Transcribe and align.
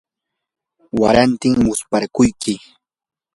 waratim 1.01 1.53
musparquyki. 1.65 2.53